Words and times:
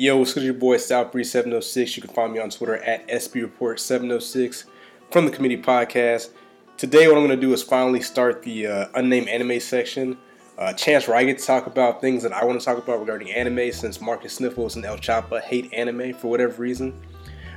Yo, 0.00 0.16
what's 0.16 0.32
good, 0.32 0.44
your 0.44 0.54
boy 0.54 0.76
Southbreeze706. 0.76 1.96
You 1.96 2.02
can 2.02 2.14
find 2.14 2.32
me 2.32 2.38
on 2.38 2.50
Twitter 2.50 2.76
at 2.76 3.08
SBReports706 3.08 4.66
from 5.10 5.24
the 5.24 5.30
Committee 5.32 5.60
Podcast. 5.60 6.30
Today, 6.76 7.08
what 7.08 7.16
I'm 7.16 7.26
going 7.26 7.36
to 7.36 7.46
do 7.46 7.52
is 7.52 7.64
finally 7.64 8.00
start 8.00 8.44
the 8.44 8.68
uh, 8.68 8.86
unnamed 8.94 9.26
anime 9.26 9.58
section. 9.58 10.16
Uh, 10.56 10.72
chance 10.72 11.08
where 11.08 11.16
I 11.16 11.24
get 11.24 11.40
to 11.40 11.44
talk 11.44 11.66
about 11.66 12.00
things 12.00 12.22
that 12.22 12.32
I 12.32 12.44
want 12.44 12.60
to 12.60 12.64
talk 12.64 12.78
about 12.78 13.00
regarding 13.00 13.32
anime, 13.32 13.72
since 13.72 14.00
Marcus 14.00 14.34
Sniffles 14.34 14.76
and 14.76 14.84
El 14.84 14.98
Chapa 14.98 15.40
hate 15.40 15.74
anime 15.74 16.14
for 16.14 16.28
whatever 16.28 16.62
reason. 16.62 16.94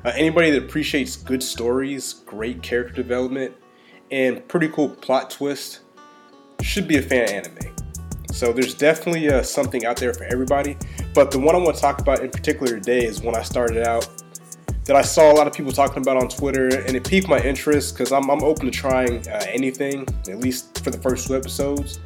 Uh, 0.03 0.11
anybody 0.15 0.49
that 0.49 0.63
appreciates 0.63 1.15
good 1.15 1.43
stories, 1.43 2.23
great 2.25 2.63
character 2.63 2.95
development, 2.95 3.53
and 4.09 4.47
pretty 4.47 4.69
cool 4.69 4.89
plot 4.89 5.29
twist 5.29 5.81
should 6.63 6.87
be 6.87 6.97
a 6.97 7.03
fan 7.03 7.25
of 7.25 7.45
anime. 7.45 7.75
So 8.31 8.51
there's 8.51 8.73
definitely 8.73 9.29
uh, 9.29 9.43
something 9.43 9.85
out 9.85 9.97
there 9.97 10.15
for 10.15 10.23
everybody. 10.23 10.75
But 11.13 11.31
the 11.31 11.39
one 11.39 11.55
I 11.55 11.59
want 11.59 11.75
to 11.75 11.81
talk 11.81 11.99
about 11.99 12.21
in 12.21 12.29
particular 12.29 12.73
today 12.73 13.05
is 13.05 13.21
when 13.21 13.35
I 13.35 13.43
started 13.43 13.85
out 13.85 14.07
that 14.85 14.95
I 14.95 15.01
saw 15.01 15.31
a 15.31 15.35
lot 15.35 15.45
of 15.45 15.53
people 15.53 15.71
talking 15.71 16.01
about 16.01 16.17
on 16.17 16.27
Twitter, 16.27 16.67
and 16.67 16.95
it 16.95 17.03
piqued 17.03 17.27
my 17.27 17.39
interest 17.39 17.93
because 17.93 18.11
I'm, 18.11 18.29
I'm, 18.31 18.43
open 18.43 18.65
to 18.65 18.71
trying 18.71 19.27
uh, 19.27 19.43
anything, 19.47 20.07
at 20.27 20.39
least 20.39 20.83
for 20.83 20.89
the 20.89 20.97
first 20.97 21.27
two 21.27 21.35
episodes. 21.35 21.99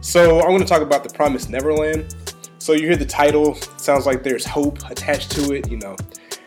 So 0.00 0.40
I'm 0.40 0.48
going 0.48 0.60
to 0.60 0.66
talk 0.66 0.82
about 0.82 1.04
The 1.04 1.10
Promised 1.10 1.50
Neverland. 1.50 2.14
So 2.58 2.72
you 2.74 2.86
hear 2.86 2.96
the 2.96 3.06
title, 3.06 3.54
sounds 3.54 4.04
like 4.04 4.22
there's 4.22 4.44
hope 4.44 4.90
attached 4.90 5.30
to 5.32 5.54
it. 5.54 5.70
You 5.70 5.78
know, 5.78 5.96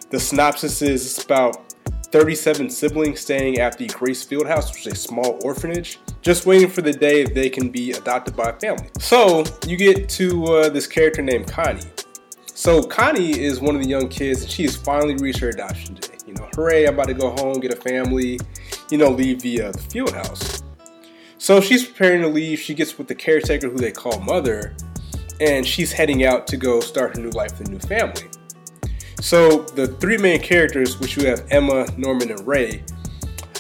the 0.10 0.20
synopsis 0.20 0.82
is 0.82 1.06
it's 1.06 1.26
about 1.26 1.74
37 2.12 2.70
siblings 2.70 3.22
staying 3.22 3.60
at 3.60 3.78
the 3.78 3.88
Grace 3.88 4.24
Field 4.24 4.46
House, 4.46 4.72
which 4.72 4.86
is 4.86 4.94
a 4.94 4.96
small 4.96 5.40
orphanage, 5.44 6.00
just 6.22 6.46
waiting 6.46 6.70
for 6.70 6.82
the 6.82 6.92
day 6.92 7.24
they 7.24 7.50
can 7.50 7.70
be 7.70 7.94
adopted 7.94 8.36
by 8.36 8.50
a 8.50 8.60
family. 8.60 8.90
So 9.00 9.46
you 9.66 9.78
get 9.78 10.10
to 10.10 10.46
uh, 10.46 10.70
this 10.70 10.86
character 10.86 11.22
named 11.22 11.48
Connie. 11.48 11.82
So 12.62 12.84
Connie 12.84 13.40
is 13.40 13.60
one 13.60 13.76
of 13.76 13.82
the 13.82 13.90
young 13.90 14.08
kids, 14.08 14.44
and 14.44 14.52
she 14.52 14.62
has 14.62 14.76
finally 14.76 15.16
reached 15.16 15.40
her 15.40 15.50
adoption 15.50 15.96
day. 15.96 16.16
You 16.28 16.36
know, 16.36 16.48
hooray! 16.54 16.86
I'm 16.86 16.94
about 16.94 17.08
to 17.08 17.16
go 17.16 17.32
home, 17.32 17.60
get 17.60 17.74
a 17.74 17.76
family, 17.76 18.40
you 18.92 19.00
know, 19.00 19.10
leave 19.10 19.42
the, 19.42 19.64
uh, 19.64 19.72
the 19.72 19.80
field 19.80 20.14
house. 20.14 20.62
So 21.40 21.60
she's 21.60 21.84
preparing 21.84 22.22
to 22.22 22.28
leave. 22.28 22.60
She 22.60 22.76
gets 22.76 23.00
with 23.00 23.08
the 23.08 23.16
caretaker, 23.16 23.68
who 23.68 23.80
they 23.80 23.92
call 23.92 24.20
Mother, 24.20 24.76
and 25.40 25.66
she's 25.66 25.92
heading 25.92 26.24
out 26.24 26.46
to 26.50 26.56
go 26.56 26.82
start 26.82 27.18
her 27.18 27.24
new 27.24 27.32
life 27.32 27.58
with 27.58 27.68
a 27.68 27.72
new 27.72 27.80
family. 27.80 28.30
So 29.20 29.64
the 29.64 29.88
three 29.88 30.20
main 30.20 30.40
characters, 30.40 31.00
which 31.00 31.18
you 31.18 31.26
have 31.26 31.44
Emma, 31.50 31.88
Norman, 31.98 32.30
and 32.30 32.46
Ray. 32.46 32.84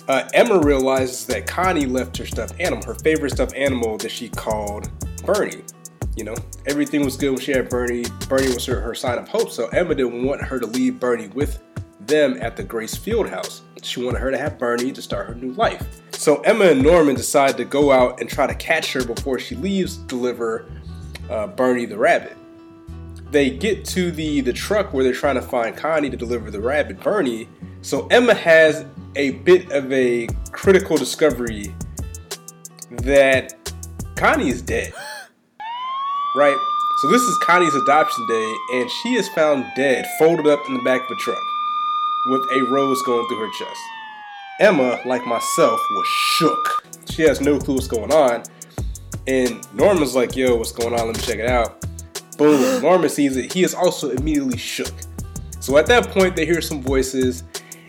Uh, 0.07 0.29
Emma 0.35 0.59
realizes 0.59 1.25
that 1.25 1.47
Connie 1.47 1.87
left 1.87 2.17
her 2.17 2.27
stuffed 2.27 2.59
animal, 2.59 2.85
her 2.85 2.93
favorite 2.93 3.31
stuffed 3.31 3.55
animal 3.55 3.97
that 3.97 4.11
she 4.11 4.29
called 4.29 4.91
Bernie. 5.25 5.63
You 6.15 6.25
know, 6.25 6.35
everything 6.65 7.05
was 7.05 7.15
good 7.15 7.31
when 7.31 7.39
she 7.39 7.51
had 7.51 7.69
Bernie. 7.69 8.05
Bernie 8.27 8.53
was 8.53 8.65
her, 8.65 8.79
her 8.81 8.93
sign 8.93 9.17
of 9.17 9.27
hope. 9.27 9.49
So 9.49 9.67
Emma 9.67 9.95
didn't 9.95 10.23
want 10.23 10.41
her 10.41 10.59
to 10.59 10.65
leave 10.65 10.99
Bernie 10.99 11.27
with 11.29 11.61
them 12.01 12.37
at 12.41 12.57
the 12.57 12.63
Grace 12.63 12.95
Field 12.95 13.29
House. 13.29 13.61
She 13.81 14.03
wanted 14.03 14.19
her 14.19 14.31
to 14.31 14.37
have 14.37 14.59
Bernie 14.59 14.91
to 14.91 15.01
start 15.01 15.27
her 15.27 15.35
new 15.35 15.53
life. 15.53 16.01
So 16.11 16.41
Emma 16.41 16.65
and 16.65 16.83
Norman 16.83 17.15
decide 17.15 17.57
to 17.57 17.65
go 17.65 17.91
out 17.91 18.19
and 18.19 18.29
try 18.29 18.45
to 18.45 18.55
catch 18.55 18.93
her 18.93 19.03
before 19.03 19.39
she 19.39 19.55
leaves, 19.55 19.97
to 19.97 20.03
deliver 20.07 20.71
uh, 21.29 21.47
Bernie 21.47 21.85
the 21.85 21.97
rabbit 21.97 22.37
they 23.31 23.49
get 23.49 23.85
to 23.85 24.11
the 24.11 24.41
the 24.41 24.53
truck 24.53 24.93
where 24.93 25.03
they're 25.03 25.13
trying 25.13 25.35
to 25.35 25.41
find 25.41 25.75
Connie 25.75 26.09
to 26.09 26.17
deliver 26.17 26.51
the 26.51 26.59
rabbit 26.59 26.99
Bernie. 26.99 27.47
So 27.81 28.07
Emma 28.07 28.33
has 28.33 28.85
a 29.15 29.31
bit 29.31 29.71
of 29.71 29.91
a 29.91 30.27
critical 30.51 30.97
discovery 30.97 31.73
that 32.91 33.71
Connie 34.15 34.49
is 34.49 34.61
dead. 34.61 34.93
Right? 36.35 36.57
So 37.01 37.09
this 37.09 37.21
is 37.23 37.37
Connie's 37.39 37.75
adoption 37.75 38.25
day, 38.27 38.55
and 38.73 38.89
she 38.89 39.15
is 39.15 39.27
found 39.29 39.65
dead, 39.75 40.05
folded 40.19 40.47
up 40.47 40.59
in 40.67 40.75
the 40.75 40.83
back 40.83 41.01
of 41.01 41.11
a 41.11 41.15
truck, 41.15 41.41
with 42.27 42.41
a 42.51 42.61
rose 42.63 43.01
going 43.03 43.27
through 43.27 43.39
her 43.39 43.51
chest. 43.57 43.79
Emma, 44.59 45.01
like 45.05 45.25
myself, 45.25 45.79
was 45.89 46.07
shook. 46.07 46.85
She 47.09 47.23
has 47.23 47.41
no 47.41 47.57
clue 47.57 47.75
what's 47.75 47.87
going 47.87 48.11
on. 48.11 48.43
And 49.27 49.67
Norman's 49.73 50.15
like, 50.15 50.35
yo, 50.35 50.55
what's 50.55 50.71
going 50.71 50.93
on? 50.93 51.07
Let 51.07 51.17
me 51.17 51.23
check 51.23 51.39
it 51.39 51.47
out. 51.47 51.85
Boom. 52.37 52.81
Norman 52.83 53.09
sees 53.09 53.35
it. 53.37 53.51
He 53.51 53.63
is 53.63 53.73
also 53.73 54.11
immediately 54.11 54.57
shook. 54.57 54.93
So 55.59 55.77
at 55.77 55.87
that 55.87 56.09
point, 56.09 56.35
they 56.35 56.45
hear 56.45 56.61
some 56.61 56.81
voices 56.81 57.43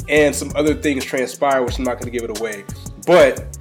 and 0.09 0.35
some 0.35 0.53
other 0.57 0.75
things 0.75 1.05
transpire, 1.05 1.63
which 1.63 1.79
I'm 1.79 1.85
not 1.85 2.01
going 2.01 2.11
to 2.11 2.19
give 2.19 2.29
it 2.29 2.39
away. 2.39 2.65
But 3.07 3.59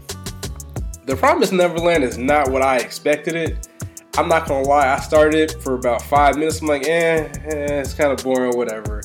The 1.05 1.15
Promised 1.15 1.53
Neverland 1.53 2.03
is 2.03 2.17
not 2.17 2.49
what 2.49 2.61
I 2.61 2.77
expected 2.77 3.35
it. 3.35 3.67
I'm 4.17 4.27
not 4.27 4.47
gonna 4.47 4.67
lie, 4.67 4.93
I 4.93 4.99
started 4.99 5.51
for 5.61 5.75
about 5.75 6.01
five 6.01 6.37
minutes. 6.37 6.61
I'm 6.61 6.67
like, 6.67 6.83
eh, 6.83 7.29
eh 7.45 7.81
it's 7.81 7.93
kind 7.93 8.11
of 8.11 8.23
boring, 8.23 8.57
whatever. 8.57 9.03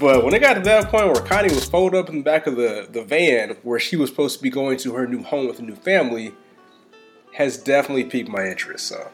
But 0.00 0.24
when 0.24 0.34
it 0.34 0.40
got 0.40 0.54
to 0.54 0.60
that 0.60 0.90
point 0.90 1.06
where 1.06 1.22
Connie 1.22 1.52
was 1.52 1.64
folded 1.64 1.98
up 1.98 2.08
in 2.08 2.18
the 2.18 2.22
back 2.22 2.46
of 2.46 2.56
the, 2.56 2.86
the 2.90 3.02
van 3.02 3.56
where 3.62 3.80
she 3.80 3.96
was 3.96 4.10
supposed 4.10 4.36
to 4.36 4.42
be 4.42 4.50
going 4.50 4.78
to 4.78 4.94
her 4.94 5.06
new 5.06 5.22
home 5.22 5.48
with 5.48 5.58
a 5.58 5.62
new 5.62 5.74
family, 5.74 6.32
has 7.32 7.56
definitely 7.56 8.04
piqued 8.04 8.28
my 8.28 8.46
interest. 8.46 8.86
So, 8.86 9.10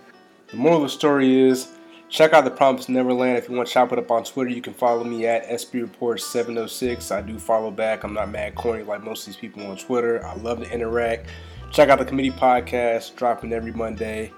the 0.49 0.57
moral 0.57 0.79
of 0.79 0.83
the 0.85 0.89
story 0.91 1.41
is 1.41 1.69
Check 2.15 2.33
out 2.33 2.45
the 2.45 2.51
Promised 2.53 2.89
Neverland. 2.89 3.39
If 3.39 3.49
you 3.49 3.57
want 3.57 3.67
to 3.67 3.75
chop 3.75 3.91
it 3.91 3.99
up 3.99 4.09
on 4.09 4.23
Twitter, 4.23 4.51
you 4.51 4.63
can 4.63 4.73
follow 4.73 5.03
me 5.03 5.27
at 5.27 5.49
SB706. 5.49 7.11
I 7.11 7.21
do 7.23 7.41
follow 7.41 7.73
back. 7.73 8.05
I'm 8.05 8.15
not 8.15 8.31
mad 8.31 8.55
corny 8.55 8.85
like 8.85 9.03
most 9.03 9.23
of 9.23 9.27
these 9.27 9.37
people 9.37 9.67
on 9.67 9.77
Twitter. 9.77 10.25
I 10.25 10.37
love 10.37 10.63
to 10.63 10.71
interact. 10.71 11.29
Check 11.73 11.89
out 11.89 11.99
the 11.99 12.05
committee 12.05 12.31
podcast, 12.31 13.17
dropping 13.17 13.53
every 13.53 13.73
Monday. 13.73 14.33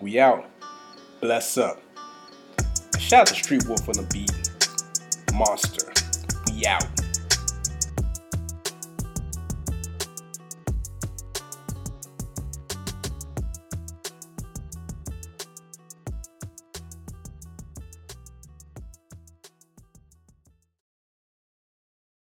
We 0.00 0.18
out. 0.18 0.46
Bless 1.20 1.58
up. 1.58 1.82
Shout 2.98 3.20
out 3.20 3.26
to 3.26 3.34
Street 3.34 3.66
Wolf 3.68 3.86
on 3.86 3.96
the 3.96 4.08
beat. 4.10 4.32
Monster. 5.34 5.92
We 6.50 6.64
out. 6.64 6.86